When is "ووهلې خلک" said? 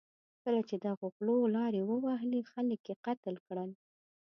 1.83-2.81